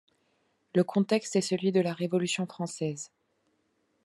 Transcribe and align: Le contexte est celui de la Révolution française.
Le 0.73 0.83
contexte 0.83 1.35
est 1.35 1.41
celui 1.41 1.71
de 1.71 1.79
la 1.79 1.93
Révolution 1.93 2.47
française. 2.47 3.11